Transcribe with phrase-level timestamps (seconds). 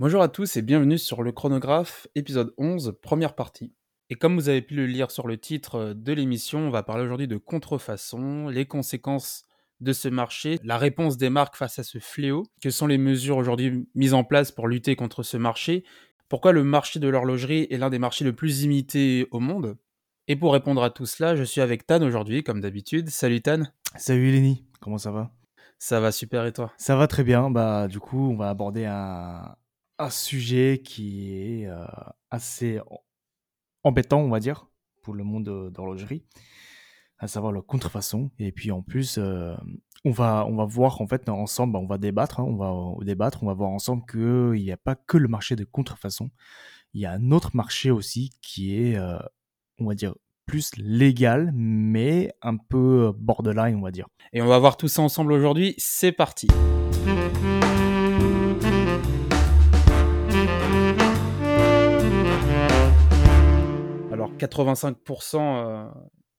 [0.00, 3.74] Bonjour à tous et bienvenue sur le chronographe, épisode 11, première partie.
[4.08, 7.04] Et comme vous avez pu le lire sur le titre de l'émission, on va parler
[7.04, 9.44] aujourd'hui de contrefaçon, les conséquences
[9.80, 13.36] de ce marché, la réponse des marques face à ce fléau, quelles sont les mesures
[13.36, 15.84] aujourd'hui mises en place pour lutter contre ce marché,
[16.30, 19.76] pourquoi le marché de l'horlogerie est l'un des marchés le plus imités au monde.
[20.28, 23.10] Et pour répondre à tout cela, je suis avec Tan aujourd'hui, comme d'habitude.
[23.10, 23.64] Salut Tan.
[23.96, 25.30] Salut Lenny, comment ça va?
[25.78, 26.72] Ça va super et toi?
[26.78, 27.50] Ça va très bien.
[27.50, 29.56] Bah du coup, on va aborder un,
[30.00, 31.84] un sujet qui est euh,
[32.30, 32.80] assez
[33.84, 34.66] embêtant, on va dire,
[35.02, 36.24] pour le monde d'horlogerie,
[37.18, 38.30] à savoir la contrefaçon.
[38.38, 39.54] Et puis en plus, euh,
[40.04, 43.42] on va on va voir en fait ensemble, on va débattre, hein, on va débattre,
[43.42, 46.30] on va voir ensemble qu'il n'y a pas que le marché de contrefaçon,
[46.94, 49.18] il y a un autre marché aussi qui est, euh,
[49.78, 50.14] on va dire,
[50.46, 54.08] plus légal, mais un peu borderline, on va dire.
[54.32, 55.74] Et on va voir tout ça ensemble aujourd'hui.
[55.78, 56.48] C'est parti.
[64.40, 65.88] 85% euh,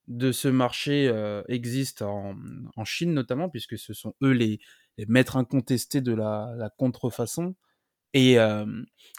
[0.08, 2.36] de ce marché euh, existe en,
[2.84, 4.60] Chine notamment, puisque ce sont eux les,
[5.08, 7.56] maîtres incontestés de la, contrefaçon.
[8.14, 8.66] Et euh,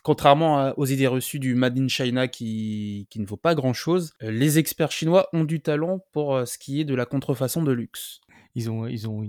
[0.02, 4.92] contrairement aux idées reçues du Made in China qui, ne vaut pas grand-chose, les experts
[4.92, 8.20] chinois ont du talent pour ce qui est de la contrefaçon de luxe.
[8.54, 9.24] Ils ont, ils ont,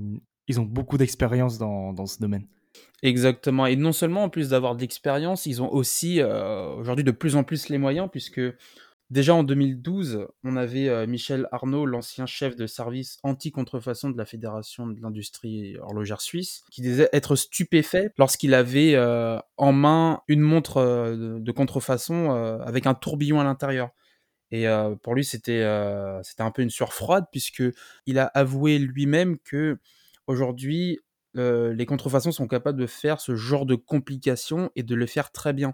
[0.47, 2.45] ils ont beaucoup d'expérience dans, dans ce domaine.
[3.03, 3.65] Exactement.
[3.65, 7.43] Et non seulement en plus d'avoir de l'expérience, ils ont aussi aujourd'hui de plus en
[7.45, 8.41] plus les moyens, puisque
[9.13, 14.25] Déjà en 2012, on avait euh, Michel Arnaud, l'ancien chef de service anti-contrefaçon de la
[14.25, 20.41] Fédération de l'industrie horlogère suisse, qui disait être stupéfait lorsqu'il avait euh, en main une
[20.41, 22.31] montre euh, de contrefaçon
[22.65, 23.91] avec un tourbillon à l'intérieur.
[24.49, 24.65] Et
[25.03, 27.63] pour lui, c'était un peu une sueur froide puisque
[28.15, 29.79] a avoué lui-même que
[30.27, 30.99] aujourd'hui,
[31.33, 35.53] les contrefaçons sont capables de faire ce genre de complications et de le faire très
[35.53, 35.73] bien.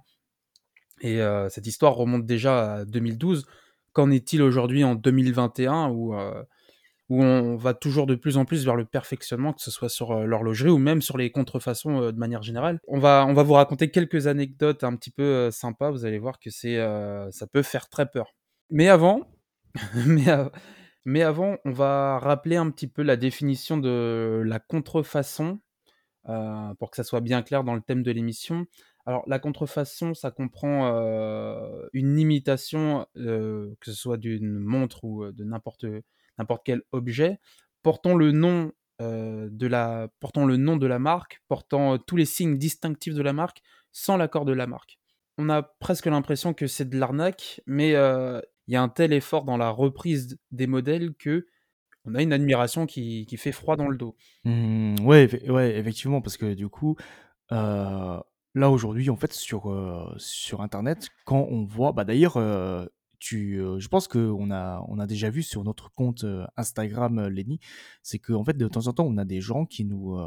[1.01, 3.45] Et cette histoire remonte déjà à 2012.
[3.93, 6.13] Qu'en est-il aujourd'hui en 2021 où,
[7.09, 10.13] où on va toujours de plus en plus vers le perfectionnement, que ce soit sur
[10.27, 12.79] l'horlogerie ou même sur les contrefaçons de manière générale?
[12.87, 16.39] On va, on va vous raconter quelques anecdotes un petit peu sympas, vous allez voir
[16.39, 16.77] que c'est,
[17.31, 18.35] ça peut faire très peur.
[18.69, 19.21] Mais avant,
[21.05, 25.59] mais avant, on va rappeler un petit peu la définition de la contrefaçon,
[26.77, 28.65] pour que ça soit bien clair dans le thème de l'émission.
[29.05, 30.87] Alors, la contrefaçon, ça comprend
[31.93, 35.85] une imitation, que ce soit d'une montre ou de n'importe
[36.63, 37.39] quel objet,
[37.81, 42.57] portant le nom de la portant le nom de la marque, portant tous les signes
[42.57, 43.61] distinctifs de la marque,
[43.91, 44.99] sans l'accord de la marque.
[45.37, 49.45] On a presque l'impression que c'est de l'arnaque, mais il y a un tel effort
[49.45, 51.47] dans la reprise des modèles que
[52.05, 54.15] on a une admiration qui, fait froid dans le dos.
[54.45, 56.95] Mmh, ouais, ouais, effectivement, parce que du coup,
[58.59, 62.85] Là, aujourd'hui, en fait, sur, euh, sur internet, quand on voit bah, d'ailleurs, euh,
[63.17, 66.25] tu, euh, je pense qu'on a on a déjà vu sur notre compte,
[66.57, 67.61] Instagram, Lenny,
[68.03, 70.19] c'est qu'en fait, de temps en temps, on a des gens qui nous,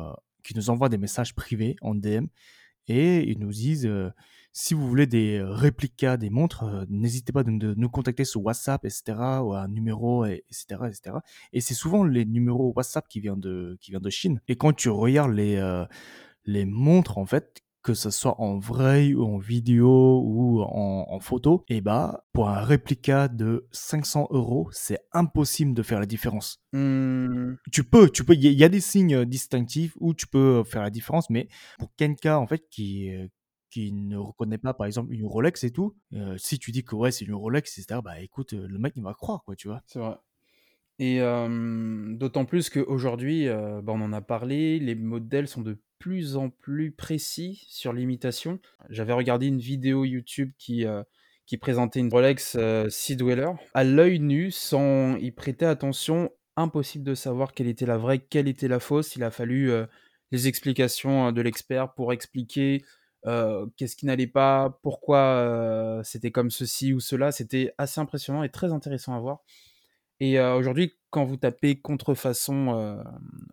[0.45, 2.25] qui nous envoient des messages privés en DM
[2.89, 3.91] et ils nous disent,
[4.53, 8.91] «Si vous voulez des, réplicas des montres, n'hésitez pas de nous contacter sur WhatsApp et
[8.91, 10.75] cetera ou un numéro et et
[11.53, 14.41] et c'est souvent les numéros WhatsApp qui viennent de qui de Chine.
[14.49, 15.85] Et quand tu regardes les,
[16.47, 21.65] les montres, en fait, que ce soit en vrai ou en vidéo ou en, photo,
[21.69, 26.63] et bah pour un réplica de 500 euros, c'est impossible de faire la différence.
[26.73, 27.55] Mmh.
[27.71, 30.91] Tu peux, tu peux, il y, a des signes distinctifs où tu peux faire la
[30.91, 31.49] différence, mais
[31.79, 33.11] pour quelqu'un en fait qui
[33.71, 36.95] qui ne reconnaît pas par exemple une Rolex et tout, euh, si tu dis que
[36.95, 38.01] ouais c'est une Rolex, etc.
[38.05, 39.83] Bah écoute, le mec il va croire quoi, tu vois.
[39.87, 40.17] C'est vrai.
[40.99, 41.19] Et
[42.17, 46.91] d'autant plus qu'aujourd'hui, bah, on en a parlé, les modèles sont de plus en plus
[46.91, 48.59] précis sur l'imitation.
[48.91, 50.85] J'avais regardé une vidéo YouTube qui,
[51.47, 52.59] qui présentait une Rolex
[52.89, 53.53] Sea Dweller.
[53.73, 58.49] À l'œil nu, sans y prêter attention, impossible de savoir quelle était la vraie, quelle
[58.49, 59.15] était la fausse.
[59.15, 59.71] Il a fallu
[60.33, 62.83] les explications de l'expert pour expliquer
[63.77, 67.31] qu'est-ce qui n'allait pas, pourquoi c'était comme ceci ou cela.
[67.31, 69.45] C'était assez impressionnant et très intéressant à voir.
[70.19, 73.01] Et aujourd'hui, quand vous tapez contrefaçon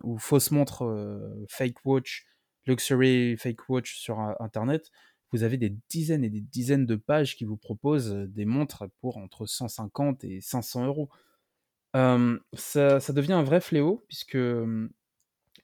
[0.02, 2.26] ou fausse montre fake watch,
[2.70, 4.90] luxury fake watch sur internet,
[5.32, 9.16] vous avez des dizaines et des dizaines de pages qui vous proposent des montres pour
[9.16, 11.08] entre 150 et 500 euros.
[11.92, 14.38] ça, devient un vrai fléau puisque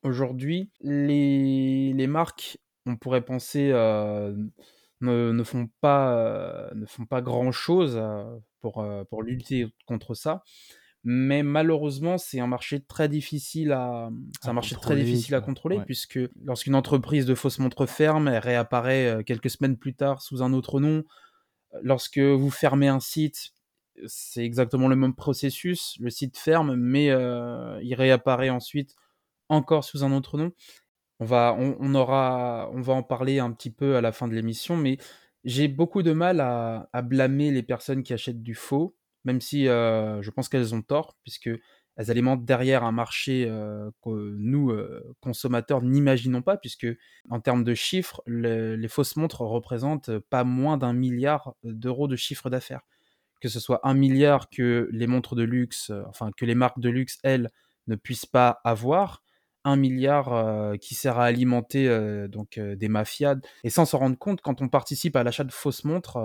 [0.02, 8.00] aujourd'hui, les, les marques, on pourrait penser, ne, ne font pas, ne font pas grand-chose
[8.60, 10.44] pour, pour lutter contre ça.
[11.08, 14.10] Mais malheureusement, c'est un marché très difficile à,
[14.40, 15.84] c'est À un marché très difficile à contrôler Ouais.
[15.84, 20.42] puisque lorsqu'une entreprise de fausses montres ferme, elle réapparaît euh, quelques semaines plus tard sous
[20.42, 21.04] un autre nom.
[21.82, 23.52] Lorsque vous fermez un site,
[24.06, 25.96] c'est exactement le même processus.
[26.00, 28.96] Le site ferme, mais euh, il réapparaît ensuite
[29.48, 30.50] encore sous un autre nom.
[31.20, 34.26] On va, on, on aura, on va en parler un petit peu à la fin
[34.26, 34.98] de l'émission, mais
[35.44, 38.96] j'ai beaucoup de mal à, à blâmer les personnes qui achètent du faux,
[39.26, 41.50] même si euh, je pense qu'elles ont tort, puisque
[41.96, 46.86] elles alimentent derrière un marché euh, que nous, euh, consommateurs, n'imaginons pas, puisque
[47.28, 52.16] en termes de chiffres, le- les fausses montres représentent pas moins d'un milliard d'euros de
[52.16, 52.82] chiffre d'affaires.
[53.40, 56.88] Que ce soit un milliard que les montres de luxe, enfin que les marques de
[56.88, 57.50] luxe, elles,
[57.86, 59.22] ne puissent pas avoir,
[59.64, 61.88] un milliard qui sert à alimenter
[62.28, 63.36] donc des mafias.
[63.64, 66.18] Et sans s'en rendre compte, quand on participe à l'achat de fausses montres,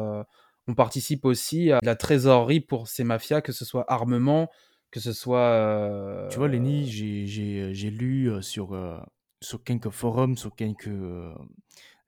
[0.68, 4.50] on participe aussi à la trésorerie pour ces mafias, que ce soit armement,
[4.92, 9.00] que ce soit Tu vois, Lenny, euh, j'ai lu euh, sur euh,
[9.42, 11.34] sur quelques forums, sur quelques euh,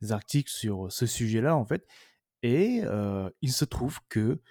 [0.09, 1.87] articles sur ce sujet-là en fait,
[2.43, 2.81] et
[3.41, 4.41] il se trouve que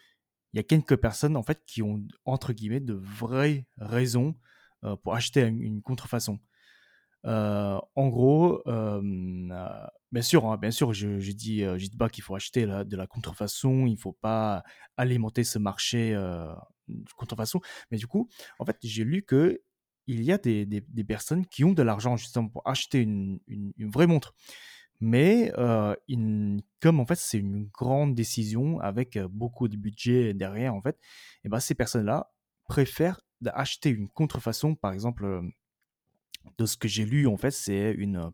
[0.55, 4.34] il y a quelques personnes en fait qui ont entre guillemets de vraies raisons
[5.02, 6.40] pour acheter une, une contrefaçon.
[7.24, 9.00] Euh, en gros, euh,
[10.10, 12.96] bien sûr, hein, bien sûr, je, dis, euh, je dis pas qu'il faut acheter de
[12.96, 14.62] la contrefaçon, il faut pas
[14.96, 17.60] alimenter ce marché de contrefaçon.
[17.90, 18.28] Mais du coup,
[18.58, 19.60] en fait, j'ai lu que
[20.08, 23.40] il y a des, personnes qui ont de l'argent justement pour acheter une,
[23.78, 24.34] vraie montre.
[25.00, 25.52] Mais
[26.80, 30.98] comme en fait c'est une grande décision avec beaucoup de budget derrière, en fait,
[31.44, 32.32] et ben ces personnes-là
[32.69, 35.42] préfèrent acheter une contrefaçon, par exemple.
[36.59, 38.31] De ce que j'ai lu, en fait, c'est une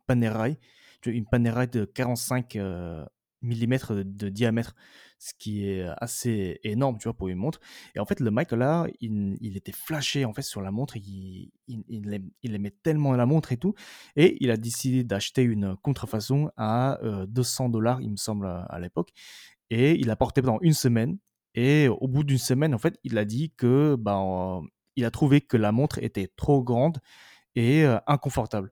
[1.10, 3.04] vois, une Panerai de 45 euh,
[3.42, 4.74] millimètres de, diamètre,
[5.18, 7.60] ce qui est assez énorme, tu vois, pour une montre.
[7.94, 10.96] Et en fait, le mec là, il, il était flashé en fait sur la montre,
[10.96, 13.74] il, il, il aim- il aimait tellement la montre et tout,
[14.16, 18.78] et il a décidé d'acheter une contrefaçon à euh, 200 dollars, il me semble, à,
[18.80, 19.10] l'époque,
[19.70, 21.18] et il a porté pendant une semaine.
[21.54, 24.62] Et au bout d'une semaine, en fait, il a dit que, ben,
[24.96, 26.98] il a trouvé que la montre était trop grande
[27.58, 28.70] et euh, inconfortable.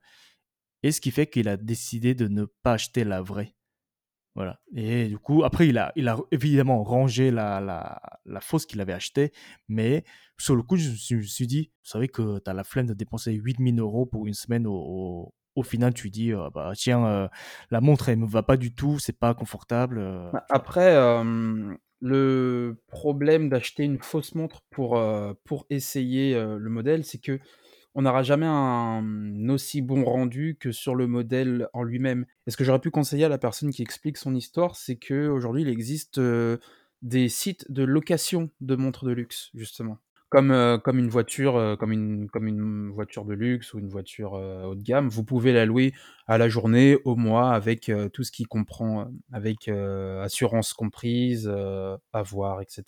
[0.82, 3.54] Et ce qui fait qu'il a décidé de ne pas acheter la vraie.
[4.34, 4.60] Voilà.
[4.74, 8.80] Et du coup, après, il a, il a évidemment rangé la, la, la fausse qu'il
[8.82, 9.32] avait achetée.
[9.68, 10.04] Mais
[10.38, 12.54] sur le coup, je me suis, je me suis dit, vous savez que tu as
[12.54, 14.66] la flemme de dépenser 8000 euros pour une semaine.
[14.66, 17.28] Au, au, au final, tu dis, euh, bah, tiens, euh,
[17.70, 19.98] la montre, elle me va pas du tout, c'est pas confortable.
[19.98, 20.44] euh, Bah.
[20.50, 20.94] Après,
[22.02, 25.02] le problème d'acheter une fausse montre pour,
[25.44, 27.40] pour essayer le modèle, c'est que
[27.96, 32.26] on n'aura jamais un aussi bon rendu que sur le modèle en lui-même.
[32.46, 35.28] Et ce que j'aurais pu conseiller à la personne qui explique son histoire, c'est que
[35.28, 36.58] aujourd'hui il existe euh,
[37.00, 39.96] des sites de location de montres de luxe, justement.
[40.28, 43.88] Comme, euh, comme une voiture, euh, comme une, comme une voiture de luxe ou une
[43.88, 45.94] voiture haut de gamme, vous pouvez la louer
[46.26, 51.50] à la journée, au mois, avec tout ce qui comprend, avec assurance comprise,
[52.12, 52.84] avoir, etc.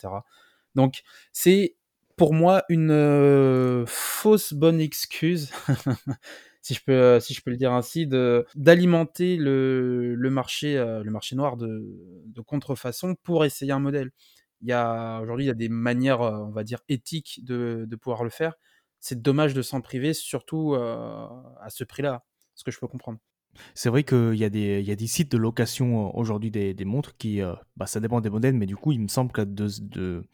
[0.74, 1.00] Donc,
[1.32, 1.76] c'est
[2.18, 5.50] pour moi une euh, fausse bonne excuse,
[6.62, 8.06] si je peux, euh, si je peux le dire ainsi,
[8.54, 11.86] d'alimenter le, le marché, euh, le marché noir de,
[12.26, 14.10] de contrefaçon pour essayer un modèle.
[14.62, 18.54] Aujourd'hui, il y a des manières, on va dire, éthiques de, de pouvoir le faire.
[18.98, 22.24] C'est dommage de s'en priver, surtout à ce prix-là,
[22.56, 23.18] ce que je peux comprendre.
[23.74, 26.84] C'est vrai qu'il y, a des- y a des sites de location aujourd'hui des, des
[26.84, 27.40] montres qui,
[27.76, 30.24] bah, ça dépend des modèles, mais du coup, il me semble que de, de,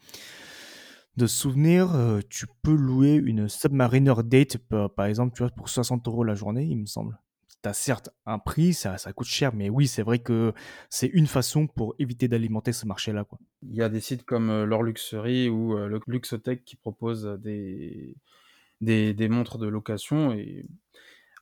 [1.17, 5.69] de souvenir, euh, tu peux louer une Submariner Date, par par exemple, tu vois, pour
[5.69, 7.17] 60 euros la journée, il me semble.
[7.63, 10.53] Tu as certes un prix, ça, ça coûte cher, mais oui, c'est vrai que
[10.89, 13.39] c'est une façon pour éviter d'alimenter ce marché-là, quoi.
[13.63, 17.37] Il y a des sites comme euh, L'Or Luxury ou euh, le Luxotech qui proposent
[17.41, 18.15] des,
[18.81, 20.33] des, des montres de location.
[20.33, 20.65] Et...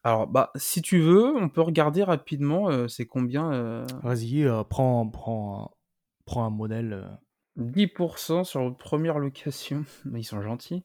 [0.04, 4.64] Alors, bah, si tu veux, on peut regarder rapidement euh, c'est combien euh, Vas-y, euh,
[4.64, 5.78] prends, prends,
[6.26, 7.20] prends un modèle.
[7.58, 7.64] Euh.
[7.64, 9.86] 10% sur votre première location.
[10.14, 10.84] Ils sont gentils.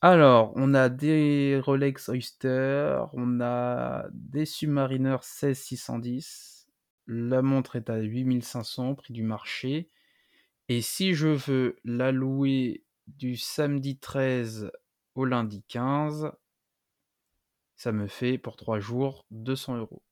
[0.00, 6.66] Alors, on a des Rolex Oyster, on a des Submariner 16610.
[7.06, 9.88] La montre est à 8500, prix du marché.
[10.68, 14.70] Et si je veux la louer du samedi 13
[15.14, 16.32] au lundi 15,
[17.76, 20.02] ça me fait pour 3 jours 200 euros.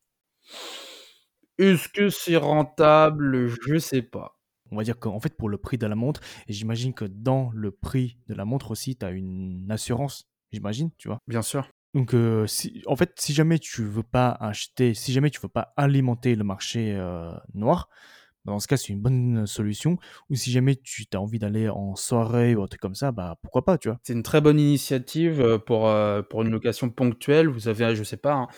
[1.59, 3.49] Est-ce que c'est rentable?
[3.49, 4.39] Je sais pas.
[4.73, 7.51] On va dire qu'en fait, pour le prix de la montre et j'imagine que dans
[7.55, 11.19] le prix de la montre aussi, tu as une assurance, j'imagine, tu vois?
[11.29, 11.69] Bien sûr.
[11.95, 15.49] Donc, heu, si en fait, si jamais tu veux pas acheter si jamais tu veux
[15.51, 17.89] pas alimenter le marché, heu, noir,
[18.45, 19.99] dans ce cas, c'est une bonne solution
[20.31, 23.37] ou si jamais tu as envie d'aller en soirée ou un truc comme ça, bah,
[23.43, 24.01] pourquoi pas, tu vois?
[24.03, 27.49] C'est une très bonne initiative, pour, heu, pour une location ponctuelle.
[27.49, 28.49] Vous avez, je sais pas, hein,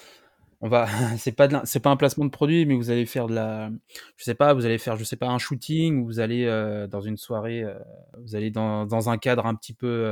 [0.65, 0.87] on va
[1.19, 3.71] c'est pas c'est pas un placement de produit, mais vous allez faire de la
[4.17, 6.89] je sais pas, vous allez faire, je sais pas, un shooting ou vous allez, heu,
[6.89, 7.75] dans une soirée, heu,
[8.21, 10.07] vous allez dans dans un cadre un petit peu,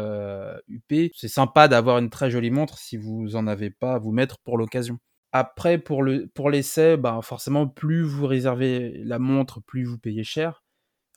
[0.68, 1.10] huppé.
[1.14, 4.38] C'est sympa d'avoir une très jolie montre si vous en avez pas à vous mettre
[4.40, 4.98] pour l'occasion.
[5.32, 10.24] Après pour le pour l'essai, bah, forcément plus vous réservez la montre, plus vous payez
[10.24, 10.62] cher.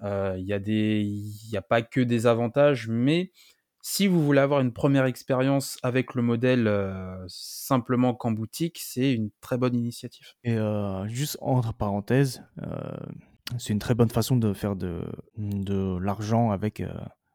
[0.04, 3.32] Heu, il y a des il y a pas que des avantages, mais
[3.88, 9.14] si vous voulez avoir une première expérience avec le modèle, heu, simplement qu'en boutique, c'est
[9.14, 10.26] une très bonne initiative.
[10.44, 12.66] Et heu, juste entre parenthèses, heu,
[13.60, 15.04] c'est une très bonne façon de faire de
[15.38, 16.82] de l'argent avec,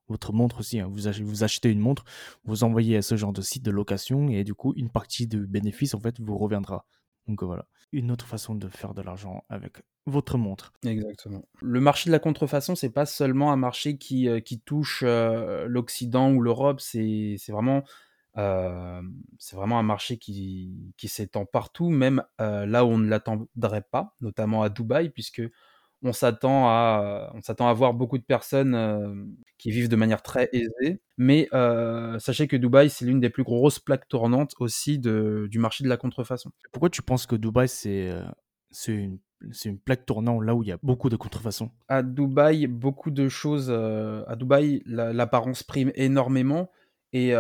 [0.09, 0.89] votre montre aussi, hein.
[0.91, 2.05] Vous ach vous achetez une montre,
[2.45, 5.47] vous envoyez à ce genre de site de location et du coup, une partie du
[5.47, 6.85] bénéfice, en fait, vous reviendra.
[7.29, 7.67] Donc, voilà.
[7.93, 10.73] Une autre façon de faire de l'argent avec votre montre.
[10.85, 11.45] Exactement.
[11.63, 15.67] Le marché de la contrefaçon, c'est pas seulement un marché qui, heu, qui touche, heu,
[15.67, 17.85] l'Occident ou l'Europe, c'est vraiment,
[19.39, 24.15] c'est vraiment un marché qui qui s'étend partout, même, là où on ne l'attendrait pas,
[24.21, 25.43] notamment à Dubaï, puisque
[26.03, 28.75] on s'attend à on s'attend à voir beaucoup de personnes,
[29.61, 31.01] qui vivent de manière très aisée.
[31.19, 35.59] Mais, heu, sachez que Dubaï, c'est l'une des plus grosses plaques tournantes aussi de du
[35.59, 36.51] marché de la contrefaçon.
[36.73, 38.25] Pourquoi tu penses que Dubaï, c'est, heu,
[38.71, 39.19] c'est une
[39.53, 41.71] c'est une plaque tournante là où il y a beaucoup de contrefaçon?
[41.89, 46.71] À Dubaï, beaucoup de choses, heu, à Dubaï, la l'apparence prime énormément
[47.13, 47.33] et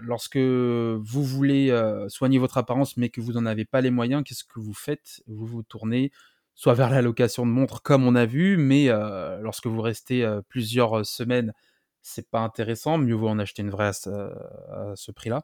[0.00, 1.70] lorsque vous voulez,
[2.08, 5.22] soigner votre apparence, mais que vous en avez pas les moyens, qu'est-ce que vous faites?
[5.28, 6.10] Vous vous tournez
[6.58, 10.24] soit vers la location de montres comme on a vu, mais heu, lorsque vous restez,
[10.24, 11.52] heu, plusieurs, semaines,
[12.02, 12.98] c'est pas intéressant.
[12.98, 15.42] Mieux vaut en acheter une vraie à ce prix-là,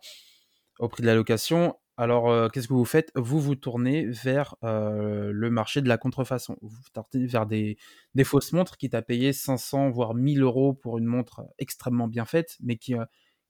[0.80, 1.76] au prix de la location.
[1.96, 3.12] Alors, qu'est-ce que vous faites?
[3.14, 6.56] Vous vous tournez vers, le marché de la contrefaçon.
[6.62, 7.76] Vous vous tournez vers des
[8.24, 12.24] fausses montres, quitte à payer 500 voire 1 000 € pour une montre extrêmement bien
[12.24, 12.94] faite, mais qui,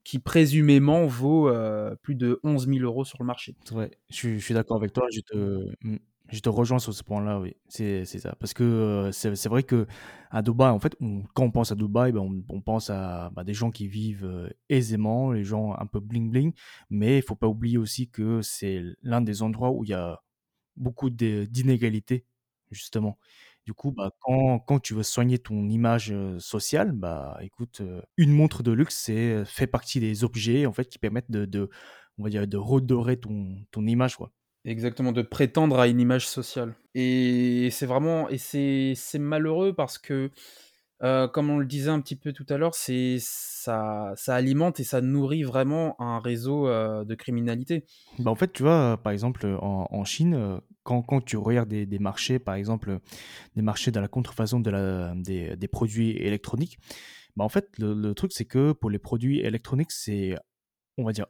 [0.05, 1.51] qui présumément vaut,
[2.03, 3.55] plus de 11 000 € sur le marché.
[3.73, 5.37] Ouais, je je suis d'accord avec toi, je te
[5.83, 5.97] mmh,
[6.31, 8.35] je te rejoins sur ce point-là, oui, c'est ça.
[8.41, 8.65] Parce que,
[9.09, 10.97] heu, c'est vrai qu'à Dubaï, en fait,
[11.35, 14.51] quand on pense à Dubaï, bah, on pense à, bah, des gens qui vivent, heu,
[14.71, 16.53] aisément, les gens un peu bling bling,
[16.91, 20.23] mais il faut pas oublier aussi que c'est l'un des endroits où il y a
[20.77, 22.27] beaucoup d'inégalités,
[22.71, 23.19] justement.
[23.67, 28.03] Du coup, bah, quand quand tu veux soigner ton image, heu, sociale, bah, écoute, heu,
[28.19, 31.71] une montre de luxe, c'est, fait partie des objets, en fait, qui permettent de de
[32.19, 34.33] on va dire, de redorer ton ton image, quoi.
[34.65, 40.31] Exactement, de prétendre à une image sociale et c'est vraiment et c'est malheureux parce que,
[41.03, 44.85] heu, comme on le disait un petit peu tout à l'heure, c'est ça alimente et
[44.85, 47.85] ça nourrit vraiment un réseau, heu, de criminalité.
[48.21, 51.99] Bah, en fait, tu vois, par exemple, en Chine, heu, quand quand tu regardes des
[51.99, 53.01] marchés, par exemple,
[53.57, 56.79] des marchés de la contrefaçon de la des produits électroniques,
[57.37, 60.37] bah, en fait, le truc, c'est que pour les produits électroniques, c'est,
[60.97, 61.27] on va dire,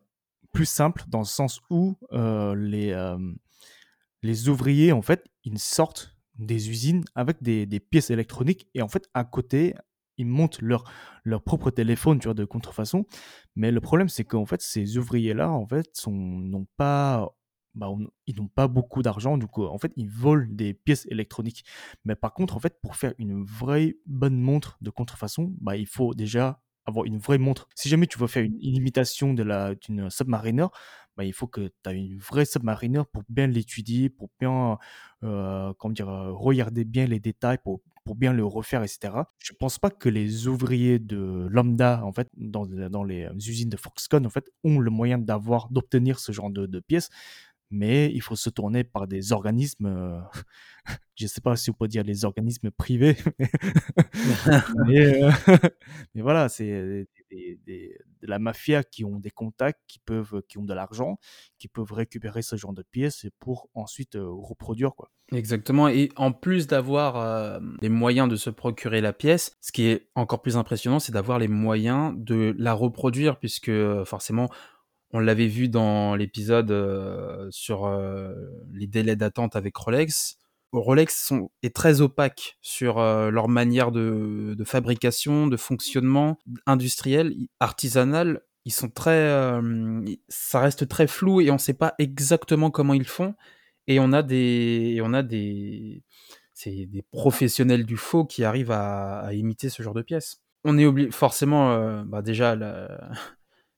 [0.54, 3.37] plus simple dans le sens où, heu, les, hem,
[4.23, 8.88] les ouvriers, en fait, ils sortent des usines avec des des pièces électroniques et en
[8.88, 9.75] fait, à côté,
[10.18, 10.84] ils montent leur
[11.25, 13.06] leur propre téléphone, tu vois, de contrefaçon.
[13.56, 17.34] Mais le problème, c'est qu'en fait, ces ouvriers-là, en fait, n'ont pas,
[17.75, 17.88] bah,
[18.26, 21.64] ils n'ont pas beaucoup d'argent, du coup, en fait, ils volent des pièces électroniques.
[22.04, 25.87] Mais par contre, en fait, pour faire une vraie bonne montre de contrefaçon, bah, il
[25.87, 27.68] faut déjà avoir une vraie montre.
[27.74, 30.66] Si jamais tu veux faire une imitation de la d'une Submariner,
[31.16, 34.78] bah, il faut que tu as une vraie Submariner pour bien l'étudier, pour bien,
[35.22, 36.08] heu, comment dire?
[36.10, 39.30] Heu, regarder bien les détails, pour pour bien le refaire et cetera.
[39.38, 43.70] Je pense pas que les ouvriers de lambda, en fait, dans dans les, heu, usines
[43.70, 47.08] de Foxconn, en fait, ont le moyen d'avoir d'obtenir ce genre de de pièces.
[47.74, 50.20] Mais il faut se tourner par des organismes, heu,
[51.16, 53.16] je sais pas si on peut dire les organismes privés,
[54.86, 55.30] mais heu,
[56.14, 60.72] mais voilà, c'est de la mafia qui ont des contacts, qui peuvent qui ont de
[60.72, 61.18] l'argent,
[61.58, 65.10] qui peuvent récupérer ce genre de pièces pour ensuite, heu, reproduire, quoi.
[65.32, 70.08] Exactement et en plus d'avoir, les moyens de se procurer la pièce, ce qui est
[70.14, 73.72] encore plus impressionnant, c'est d'avoir les moyens de la reproduire puisque,
[74.04, 74.48] forcément,
[75.14, 78.35] on l'avait vu dans l'épisode, heu, sur, heu,
[78.73, 80.38] les délais d'attente avec Rolex.
[80.73, 88.42] Rolex est très opaque sur, heu, leur manière de fabrication, de fonctionnement industriel, artisanal.
[88.64, 89.30] Ils sont très,
[90.28, 93.35] ça reste très flou et on sait pas exactement comment ils font
[93.87, 96.02] Et on a des on a des
[96.54, 100.40] c'est des professionnels du faux qui arrivent à imiter ce genre de pièces.
[100.64, 102.56] On est obli forcément, bah, déjà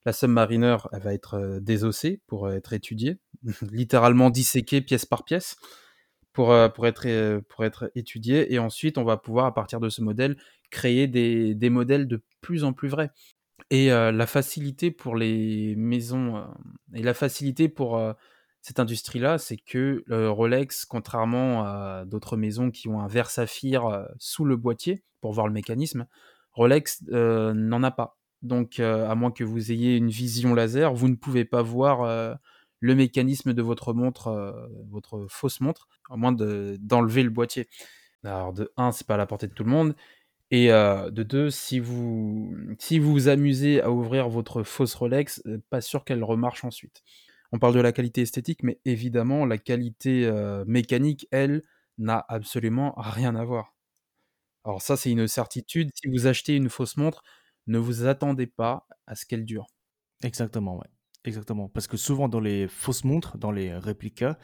[0.06, 3.18] la Submariner, elle va être, heu, désossée pour, être étudiée,
[3.70, 5.56] littéralement disséquée pièce par pièce
[6.32, 8.54] pour, heu, pour être, pour être étudiée.
[8.54, 10.36] Et ensuite on va pouvoir à partir de ce modèle
[10.70, 13.10] créer des des modèles de plus en plus vrais.
[13.70, 16.44] Et la facilité pour les maisons,
[16.94, 18.00] et la facilité pour,
[18.62, 24.44] cette industrie-là, c'est que, Rolex, contrairement à d'autres maisons qui ont un verre saphir, sous
[24.44, 26.06] le boîtier pour voir le mécanisme,
[26.52, 28.15] Rolex, n'en a pas.
[28.42, 32.38] Donc, à moins que vous ayez une vision laser, vous ne pouvez pas voir,
[32.80, 37.68] le mécanisme de votre montre, votre fausse montre, à moins de d'enlever le boîtier.
[38.24, 39.94] Alors de 1, c'est pas à la portée de tout le monde
[40.50, 45.80] et de 2, si vous si vous vous amusez à ouvrir votre fausse Rolex, pas
[45.80, 47.02] sûr qu'elle remarche ensuite.
[47.52, 50.30] On parle de la qualité esthétique, mais évidemment la qualité,
[50.66, 51.64] mécanique, elle,
[51.98, 53.74] n'a absolument rien à voir.
[54.64, 57.22] Alors ça, c'est une certitude, si vous achetez une fausse montre,
[57.66, 59.66] ne vous attendez pas à ce qu'elle dure.
[60.22, 60.86] Exactement, ouais.
[61.24, 61.68] Exactement.
[61.68, 64.38] Parce que souvent dans les fausses montres, dans les réplicas,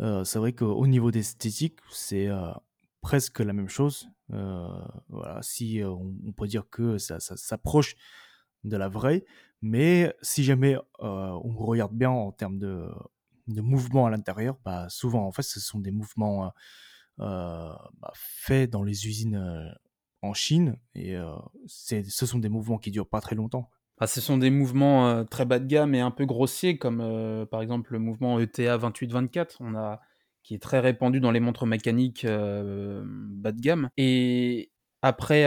[0.00, 2.40] heu, c'est vrai qu'au niveau d'esthétique, c'est, heu,
[3.02, 4.08] presque la même chose.
[4.32, 4.66] Heu,
[5.10, 7.96] voilà, si, on peut dire que ça s'approche
[8.64, 9.24] de la vraie,
[9.62, 12.88] mais si jamais, on regarde bien en termes de
[13.48, 16.52] de mouvements à l'intérieur, bah, souvent, en fait, ce sont des mouvements,
[17.18, 19.74] bah, faits dans les usines,
[20.24, 21.14] en Chine et
[21.66, 23.70] c'est ce sont des mouvements qui durent pas très longtemps.
[23.98, 27.00] Ah, ce sont des mouvements, heu, très bas de gamme et un peu grossiers comme,
[27.00, 29.58] heu, par exemple, le mouvement ETA 28-24.
[29.60, 30.00] On a
[30.42, 35.44] qui est très répandu dans les montres mécaniques, bas de gamme et après,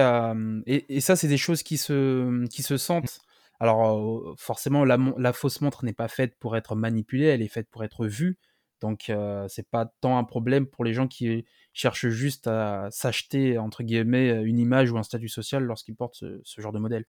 [0.65, 3.19] et ça, c'est des choses qui se, qui se sentent.
[3.59, 7.83] Alors, forcément, la fausse montre n'est pas faite pour être manipulée, elle est faite pour
[7.83, 8.37] être vue.
[8.81, 13.57] Donc, heu, c'est pas tant un problème pour les gens qui cherchent juste à «s'acheter»
[13.57, 17.05] entre guillemets, une image ou un statut social lorsqu'ils portent ce ce genre de modèle.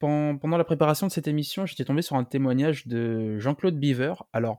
[0.00, 4.14] Pen pendant la préparation de cette émission, j'étais tombé sur un témoignage de Jean-Claude Biver.
[4.32, 4.58] Alors,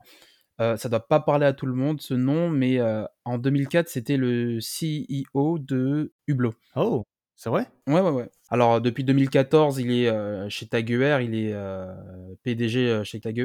[0.60, 3.88] heu, ça doit pas parler à tout le monde ce nom, mais, heu, en 2004,
[3.88, 6.54] c'était le CEO de Hublot.
[6.76, 7.04] Oh!
[7.36, 7.66] C'est vrai?
[7.86, 8.28] Ouais, ouais, ouais.
[8.50, 11.54] Alors, depuis 2014, il est, heu, chez TAG Heuer, il est,
[12.42, 13.40] PDG, chez TAG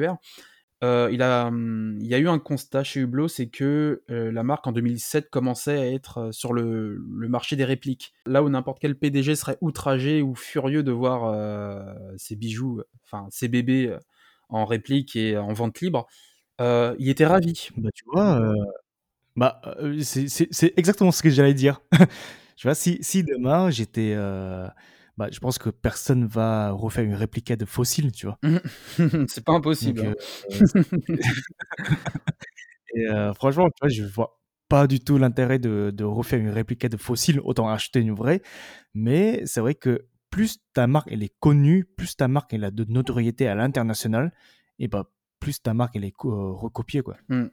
[0.82, 4.30] Heu, il a, mmh, il y a eu un constat chez Hublot, c'est que, heu,
[4.30, 8.12] la marque en 2007 commençait à être, heu, sur le marché des répliques.
[8.26, 11.34] Là où n'importe quel PDG serait outragé ou furieux de voir,
[12.18, 13.96] ses bijoux, enfin ses bébés,
[14.48, 16.06] en réplique et en vente libre,
[16.60, 17.68] il était ravi.
[17.78, 18.40] Bah, tu vois,
[19.36, 19.62] bah,
[20.02, 21.80] c'est exactement ce que j'allais dire.
[22.58, 24.16] Tu vois, si si demain j'étais,
[25.16, 28.38] bah, je pense que personne va refaire une réplica de fossiles, tu vois?
[29.28, 30.16] C'est pas impossible, Donc
[30.50, 30.50] hein.
[32.94, 36.50] et heu, franchement, tu vois, je vois pas du tout l'intérêt de de refaire une
[36.50, 38.42] réplica de fossiles, autant acheter une vraie.
[38.94, 42.70] Mais c'est vrai que plus ta marque, elle est connue, plus ta marque, elle a
[42.70, 44.32] de notoriété à l'international
[44.78, 47.16] et bah, plus ta marque, elle est co recopiée, quoi.
[47.28, 47.44] Mmh.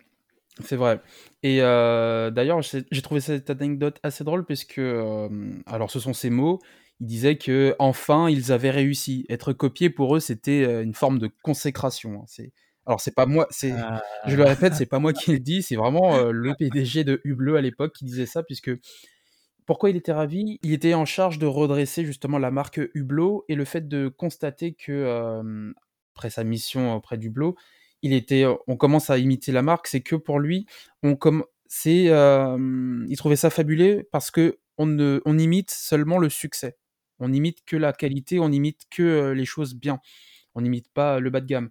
[0.60, 1.02] C'est vrai
[1.42, 6.60] et d'ailleurs, j'ai trouvé cette anecdote assez drôle puisque, hem, alors ce sont ses mots,
[7.04, 9.26] il disait qu'enfin ils avaient réussi.
[9.30, 12.26] Être copié pour eux, c'était, heu, une forme de consécration, hein.
[12.28, 12.52] C'est
[12.86, 14.02] alors c'est pas moi, c'est Ah!
[14.26, 17.22] je le répète, c'est pas moi qui le dis, c'est vraiment, heu, le PDG de
[17.26, 18.72] Hublot à l'époque qui disait ça puisque
[19.66, 20.60] pourquoi il était ravi?
[20.64, 24.74] Il était en charge de redresser justement la marque Hublot et le fait de constater
[24.74, 25.06] que,
[25.40, 25.74] hem,
[26.16, 27.56] après sa mission auprès d'Hublot,
[28.02, 30.66] il était, on commence à imiter la marque, c'est que pour lui,
[31.04, 36.78] on comm c'est, il trouvait ça fabuleux parce qu'on ne on imite seulement le succès.
[37.20, 40.00] On imite que la qualité, on imite que, les choses bien.
[40.56, 41.70] On n'imite pas le bas de gamme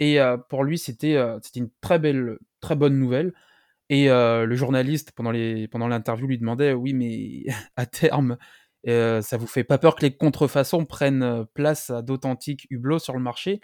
[0.00, 0.18] et
[0.50, 1.16] pour lui, c'était,
[1.56, 3.32] une très belle, très bonne nouvelle
[3.90, 7.44] et le journaliste pendant l'interview lui demandait: «Oui, mais
[7.76, 8.38] à terme,
[8.88, 13.14] heu, ça vous fait pas peur que les contrefaçons prennent, place à d'authentiques Hublot sur
[13.14, 13.60] le marché?»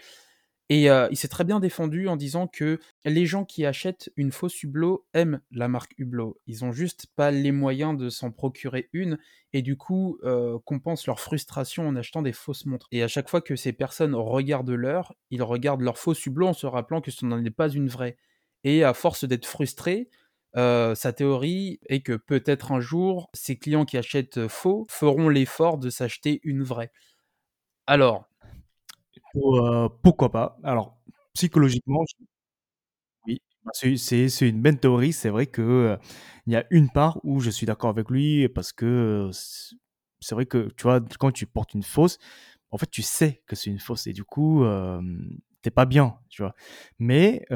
[0.70, 4.32] Et heu, il s'est très bien défendu en disant que les gens qui achètent une
[4.32, 6.38] fausse Hublot aiment la marque Hublot.
[6.46, 9.18] Ils ont juste pas les moyens de s'en procurer une
[9.52, 13.28] et du coup, heu, compensent leur frustration en achetant des fausses montres et à chaque
[13.28, 17.10] fois que ces personnes regardent l'heure, ils regardent leur fausse Hublot en se rappelant que
[17.10, 18.16] ce n'en est pas une vraie
[18.64, 20.08] et à force d'être frustrés,
[20.56, 25.78] heu, sa théorie est que peut-être un jour, ces clients qui achètent faux feront l'effort
[25.78, 26.92] de s'acheter une vraie.
[27.86, 28.29] Alors
[29.34, 30.58] Heu, pourquoi pas?
[30.62, 30.96] Alors
[31.34, 32.04] psychologiquement,
[33.26, 35.12] oui, bah, c'est une belle théorie.
[35.12, 35.98] C'est vrai que, heu,
[36.46, 39.30] il y a une part où je suis d'accord avec lui parce que,
[40.20, 42.18] c'est vrai que, tu vois, quand tu portes une fausse,
[42.70, 44.64] en fait, tu sais que c'est une fausse et du coup,
[45.62, 46.54] tu pas bien, tu vois?
[46.98, 47.46] Mais,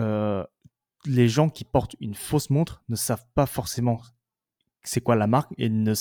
[1.06, 4.00] les gens qui portent une fausse montre ne savent pas forcément
[4.84, 5.94] c'est quoi la marque et ne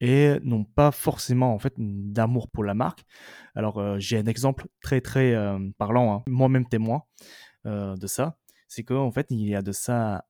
[0.00, 3.04] et n'ont pas forcément en fait d'amour pour la marque.
[3.54, 6.22] Alors euh, j'ai un exemple très très euh, parlant, hein.
[6.26, 7.02] moi-même témoin
[7.66, 8.38] euh, de ça.
[8.68, 10.24] C'est qu'en fait il y a de ça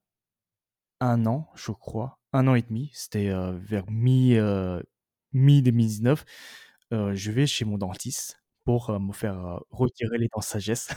[0.99, 4.37] un an, je crois, un an et demi, c'était vers mi
[5.33, 6.23] mi 2019.
[6.91, 10.89] je vais chez mon dentiste pour me faire retirer les dents sagesse.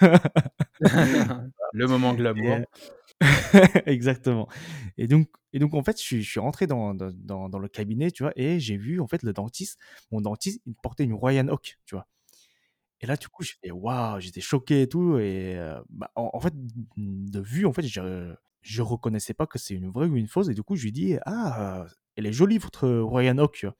[1.73, 2.59] Le moment glamour.
[3.87, 4.49] Exactement.
[4.99, 7.69] Et donc, et donc, en fait, je suis, je suis rentré dans, dans, dans, le
[7.69, 9.79] cabinet, tu vois, et j'ai vu, en fait, le dentiste,
[10.11, 12.07] mon dentiste, il portait une Royal Oak, tu vois.
[13.01, 15.19] Et là, du coup, j'étais, waouh, j'étais choqué et tout.
[15.19, 15.59] Et
[15.91, 20.07] bah, en, fait, de vue, en fait, je, je reconnaissais pas que c'est une vraie
[20.07, 20.49] ou une fausse.
[20.49, 23.77] Et du coup, je lui dis, ah, elle est jolie, votre Royal Oak, tu vois.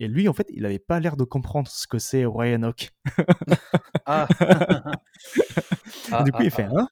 [0.00, 2.90] Et lui, en fait, il n'avait pas l'air de comprendre ce que c'est Royal Oak.
[4.06, 4.28] ah.
[6.24, 6.80] du coup, il fait, ah, ah.
[6.80, 6.88] hein?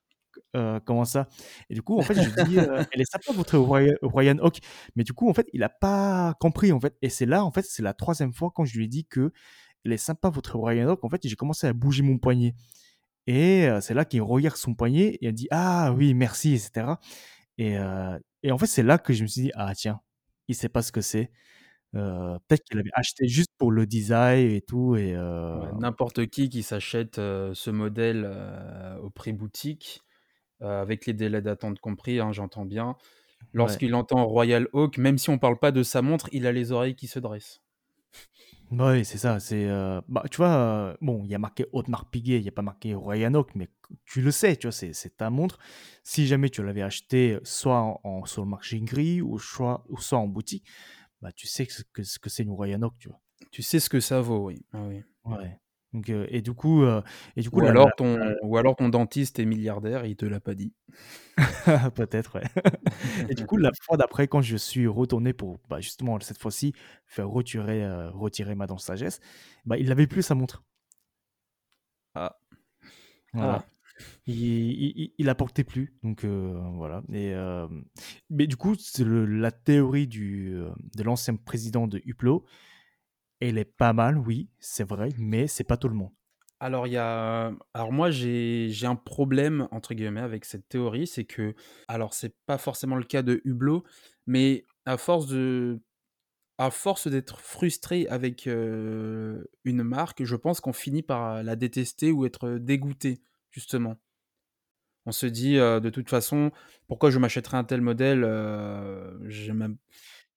[0.55, 1.29] euh, comment ça?
[1.69, 4.59] Et du coup, en fait, je lui dis, euh, elle est sympa votre Ryan Hawk.
[4.95, 6.97] Mais du coup, en fait, il n'a pas compris, en fait.
[7.01, 9.31] Et c'est là, en fait, c'est la troisième fois quand je lui ai dit que
[9.85, 11.03] elle est sympa votre Ryan Hawk.
[11.05, 12.55] En fait, j'ai commencé à bouger mon poignet.
[13.25, 16.95] Et euh, c'est là qu'il regarde son poignet et il dit, ah oui, merci, etc.
[17.57, 17.77] Et,
[18.43, 20.01] et en fait, c'est là que je me suis dit, ah tiens,
[20.47, 21.31] il sait pas ce que c'est.
[21.93, 24.95] Peut-être qu'il avait acheté juste pour le design et tout.
[24.95, 25.13] Et
[25.79, 28.29] N'importe qui qui s'achète ce modèle
[29.01, 30.03] au prix boutique,
[30.63, 32.95] euh, avec les délais d'attente compris, hein, j'entends bien.
[33.53, 36.71] Lorsqu'il entend Royal Oak, même si on parle pas de sa montre, il a les
[36.71, 37.61] oreilles qui se dressent.
[38.71, 39.39] Oui, c'est ça.
[39.39, 42.49] C'est, euh, bah, tu vois, euh, bon, il y a marqué Audemars Piguet, il n'y
[42.49, 43.69] a pas marqué Royal Oak, mais
[44.05, 45.59] tu le sais, tu vois, c'est, ta montre.
[46.03, 50.17] Si jamais tu l'avais acheté soit en, sur le marché gris ou soit, ou soit
[50.17, 50.65] en boutique,
[51.21, 53.19] bah, tu sais ce que, ce que c'est une Royal Oak, tu vois.
[53.51, 54.65] Tu sais ce que ça vaut, oui.
[54.73, 55.03] Ah oui.
[55.25, 55.59] Ouais.
[55.93, 56.85] Donc, et du coup,
[57.35, 60.25] et du coup ou, alors ton, ou alors ton dentiste est milliardaire et il te
[60.25, 60.73] l'a pas dit.
[61.95, 62.43] Peut-être, ouais.
[63.29, 66.73] et du coup, la fois d'après, quand je suis retourné pour bah, justement cette fois-ci
[67.05, 69.21] faire retirer, retirer ma dent sagesse,
[69.65, 70.63] bah, il n'avait plus sa montre.
[72.15, 72.37] Ah.
[73.33, 73.65] Voilà.
[73.65, 73.76] Ah.
[74.25, 77.01] Il, il, apportait plus, donc voilà.
[77.11, 77.33] Et,
[78.29, 80.55] mais du coup, c'est la théorie du,
[80.95, 82.45] de l'ancien président de Huplot
[83.39, 86.11] elle est pas mal, oui, c'est vrai, mais c'est pas tout le monde.
[86.59, 87.53] Alors, il y a...
[87.91, 91.53] moi, j'ai un problème, entre guillemets, avec cette théorie, c'est que,
[91.87, 93.83] alors c'est pas forcément le cas de Hublot,
[94.25, 95.79] mais à force de...
[96.59, 102.25] À force d'être frustré avec une marque, je pense qu'on finit par la détester ou
[102.25, 103.97] être dégoûté, justement.
[105.05, 106.51] On se dit, de toute façon,
[106.87, 108.21] pourquoi je m'achèterais un tel modèle
[109.27, 109.77] j'ai même...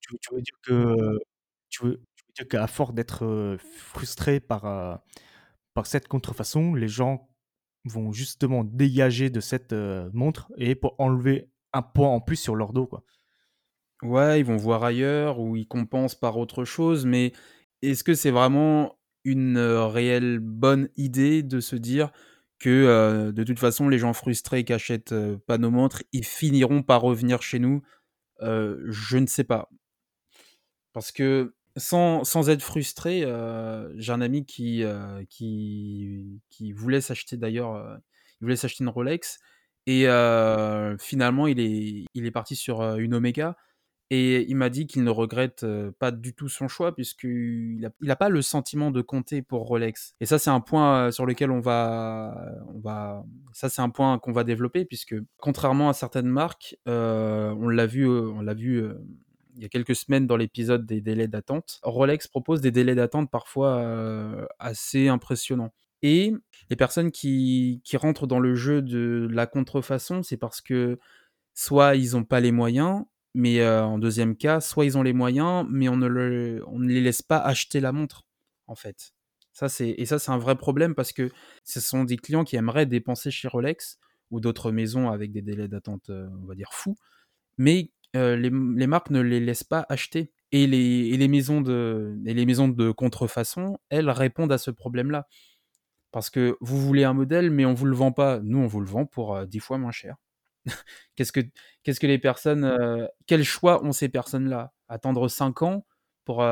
[0.01, 1.19] tu, veux dire que
[1.71, 2.01] tu veux,
[2.49, 5.03] qu'à force d'être frustré par,
[5.75, 7.29] par cette contrefaçon, les gens
[7.85, 9.73] vont justement dégager de cette
[10.13, 12.87] montre et pour enlever un poids en plus sur leur dos.
[12.87, 13.05] Quoi.
[14.03, 17.33] Ouais, ils vont voir ailleurs ou ils compensent par autre chose, mais
[17.83, 22.11] est-ce que c'est vraiment une réelle bonne idée de se dire
[22.61, 25.15] que de toute façon, les gens frustrés qui achètent
[25.47, 27.83] pas nos montres, ils finiront par revenir chez nous
[28.41, 29.69] Je ne sais pas.
[30.93, 35.23] Parce que sans, être frustré, euh, j'ai un ami qui, euh,
[36.75, 37.97] voulait s'acheter d'ailleurs, euh,
[38.41, 38.49] il
[38.81, 39.39] une Rolex
[39.87, 40.07] et
[40.99, 43.57] finalement il est, il est parti sur une Omega
[44.11, 45.65] et il m'a dit qu'il ne regrette
[46.01, 50.15] pas du tout son choix puisqu'il n'a pas le sentiment de compter pour Rolex.
[50.21, 54.19] Et ça c'est un point sur lequel on va, on va, ça c'est un point
[54.19, 58.85] qu'on va développer puisque contrairement à certaines marques, on l'a vu, on l'a vu
[59.57, 63.31] il y a quelques semaines dans l'épisode des délais d'attente, Rolex propose des délais d'attente
[63.31, 65.73] parfois assez impressionnants.
[66.03, 66.33] Et
[66.71, 70.99] les personnes qui, qui, rentrent dans le jeu de la contrefaçon, c'est parce que
[71.53, 75.13] soit ils n'ont pas les moyens, mais euh, en deuxième cas, soit ils ont les
[75.13, 78.27] moyens, mais on ne, ne les laisse pas acheter la montre,
[78.67, 79.13] en fait.
[79.53, 81.31] Ça, et ça, c'est un vrai problème parce que
[81.65, 83.99] ce sont des clients qui aimeraient dépenser chez Rolex
[84.31, 86.97] ou d'autres maisons avec des délais d'attente, euh, on va dire, fous,
[87.59, 90.33] mais les, les, marques ne les laissent pas acheter.
[90.53, 95.29] Et les, maisons, de, et les maisons de contrefaçon, elles répondent à ce problème-là.
[96.11, 98.41] Parce que vous voulez un modèle, mais on vous le vend pas.
[98.41, 100.17] Nous, on vous le vend pour 10 fois moins cher.
[101.17, 101.41] qu'est-ce, que,
[101.83, 103.09] qu'est-ce que les personnes.
[103.27, 104.73] quel choix ont ces personnes-là?
[104.89, 105.87] Attendre 5 ans
[106.25, 106.43] pour,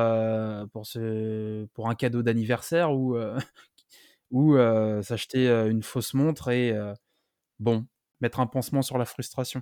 [0.83, 3.17] ce, pour un cadeau d'anniversaire ou,
[4.31, 4.57] ou
[5.01, 6.77] s'acheter une fausse montre et.
[7.59, 7.85] bon,
[8.21, 9.61] mettre un pansement sur la frustration?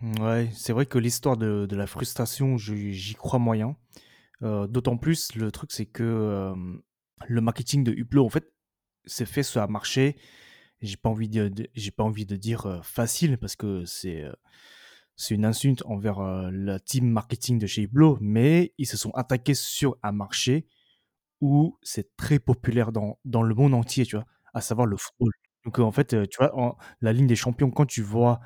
[0.00, 3.76] Mmh, ouais, c'est vrai que l'histoire de, de la frustration, j'y crois moyen.
[4.42, 6.54] Euh, d'autant plus, le truc, c'est que
[7.26, 8.52] le marketing de Hublot, en fait,
[9.04, 10.16] c'est fait sur un marché
[10.80, 14.24] j'ai pas envie de, j'ai pas envie de dire facile parce que c'est
[15.16, 16.20] c'est une insulte envers
[16.52, 20.66] la team marketing de chez Hublot, mais ils se sont attaqués sur un marché
[21.40, 25.32] où c'est très populaire dans, dans le monde entier, tu vois, à savoir le football.
[25.64, 28.40] Donc en fait, tu vois, la ligne des champions, quand tu vois,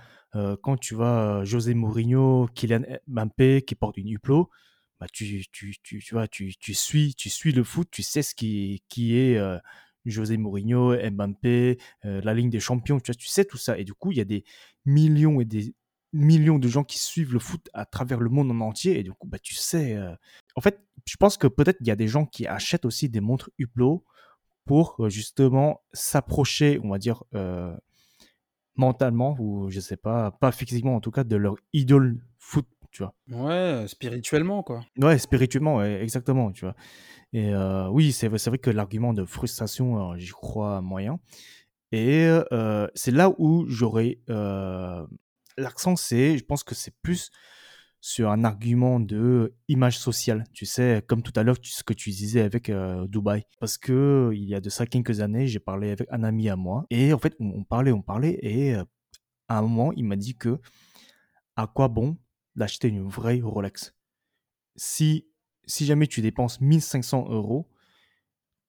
[0.63, 4.49] quand tu vois José Mourinho, Kylian Mbappé qui porte une Hublot,
[5.01, 8.23] bah tu, tu, tu, tu vois, tu, tu suis, tu suis le foot, tu sais
[8.23, 9.39] ce qui, qui est
[10.05, 13.79] José Mourinho, Mbappé, euh, la ligne des champions, tu sais tout ça.
[13.79, 14.45] Et du coup, il y a des
[14.85, 15.75] millions et des
[16.13, 18.99] millions de gens qui suivent le foot à travers le monde en entier.
[18.99, 19.97] Et du coup, bah, tu sais.
[19.97, 20.15] euh,
[20.57, 23.21] En fait, je pense que peut-être il y a des gens qui achètent aussi des
[23.21, 24.05] montres Hublot
[24.65, 27.25] pour euh, justement s'approcher, on va dire,
[28.77, 33.03] mentalement, ou je sais pas, pas physiquement en tout cas, de leur idole foot, tu
[33.03, 33.15] vois.
[33.31, 34.81] Ouais, spirituellement, quoi.
[34.99, 36.75] Ouais, spirituellement, ouais, exactement, tu vois.
[37.33, 41.21] Et euh, oui, c'est vrai, que l'argument de frustration, euh, j'y crois moyen.
[41.93, 45.07] Et euh, c'est là où j'aurais euh,
[45.57, 47.31] l'accent, c'est, je pense que c'est plus
[48.01, 50.45] sur un argument de image sociale.
[50.53, 53.45] Tu sais, comme tout à l'heure, ce que tu disais avec euh, Dubaï.
[53.61, 56.57] Parce que il y a de ça quelques années, j'ai parlé avec un ami à
[56.57, 56.87] moi.
[56.91, 58.39] Et en fait, on, on parlait, on parlait.
[58.43, 58.85] Et euh,
[59.49, 60.59] à un moment, il m'a dit que
[61.57, 62.17] à quoi bon
[62.61, 63.95] d'acheter une vraie Rolex
[64.77, 65.29] si,
[65.67, 67.69] si jamais tu dépenses 1500 euros,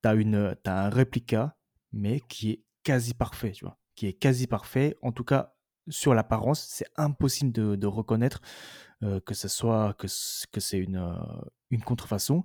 [0.03, 1.57] tu as, t'as un réplica,
[1.91, 3.79] mais qui est quasi parfait, tu vois.
[3.95, 4.97] Qui est quasi parfait.
[5.01, 5.55] En tout cas,
[5.87, 8.41] sur l'apparence, c'est impossible de, reconnaître
[9.03, 10.07] euh, que ce soit que,
[10.51, 12.43] que c'est une, euh, une contrefaçon.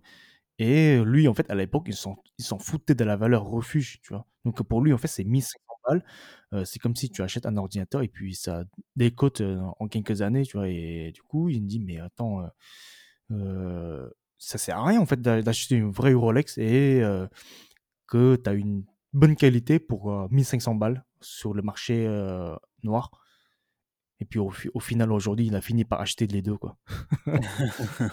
[0.59, 4.27] Et lui, en fait, à l'époque, il s'en foutait de la valeur refuge, tu vois.
[4.45, 5.59] Donc pour lui, en fait, c'est 1500
[6.65, 8.65] c'est comme si tu achètes un ordinateur et puis ça
[8.97, 9.43] décote
[9.79, 10.69] en quelques années, tu vois.
[10.69, 12.49] Et du coup, il me dit, mais attends,
[14.39, 17.03] ça sert à rien, en fait, d'a- d'acheter une vraie Rolex et
[18.07, 22.07] que tu as une bonne qualité pour euh, 1500 balles sur le marché
[22.83, 23.11] noir.
[24.21, 26.77] Et puis au, au final, aujourd'hui, il a fini par acheter les deux, quoi.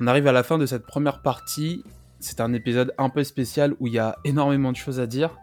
[0.00, 1.82] On arrive à la fin de cette première partie.
[2.20, 5.36] C'est un épisode un peu spécial où il y a énormément de choses à dire.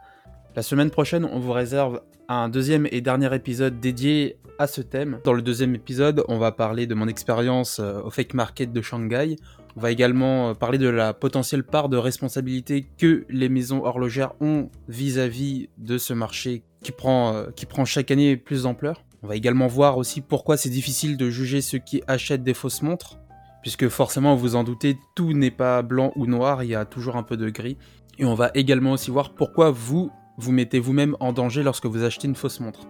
[0.56, 5.20] La semaine prochaine, on vous réserve un deuxième et dernier épisode dédié à ce thème.
[5.24, 8.82] Dans le deuxième épisode, on va parler de mon expérience euh, au fake market de
[8.82, 9.36] Shanghai.
[9.76, 14.34] On va également euh, parler de la potentielle part de responsabilité que les maisons horlogères
[14.42, 19.04] ont vis-à-vis de ce marché qui prend, euh, qui prend chaque année plus d'ampleur.
[19.22, 22.82] On va également voir aussi pourquoi c'est difficile de juger ceux qui achètent des fausses
[22.82, 23.20] montres
[23.62, 27.18] puisque forcément, vous en doutez, tout n'est pas blanc ou noir, il y a toujours
[27.18, 27.78] un peu de gris.
[28.18, 32.04] Et on va également aussi voir pourquoi vous vous mettez vous-même en danger lorsque vous
[32.04, 32.88] achetez une fausse montre.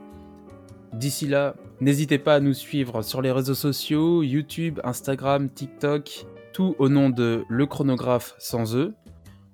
[0.93, 6.75] D'ici là, n'hésitez pas à nous suivre sur les réseaux sociaux, YouTube, Instagram, TikTok, tout
[6.77, 8.93] au nom de Le Chronographe sans eux.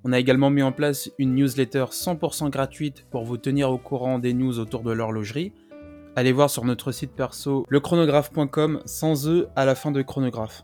[0.03, 4.19] On a également mis en place une newsletter 100% gratuite pour vous tenir au courant
[4.19, 5.53] des news autour de l'horlogerie.
[6.17, 10.63] Allez voir sur notre site perso lechronographe.com sans eux à la fin de chronographe.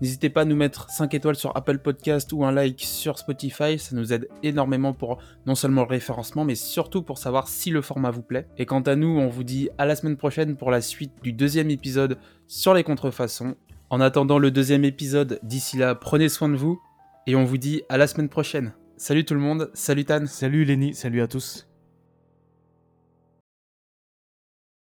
[0.00, 3.78] N'hésitez pas à nous mettre 5 étoiles sur Apple Podcast ou un like sur Spotify,
[3.78, 7.82] ça nous aide énormément pour non seulement le référencement, mais surtout pour savoir si le
[7.82, 8.46] format vous plaît.
[8.58, 11.32] Et quant à nous, on vous dit à la semaine prochaine pour la suite du
[11.32, 13.56] deuxième épisode sur les contrefaçons.
[13.90, 16.80] En attendant le deuxième épisode, d'ici là, prenez soin de vous,
[17.26, 18.74] et on vous dit à la semaine prochaine.
[18.96, 21.67] Salut tout le monde, salut Tan Salut Lenny, salut à tous.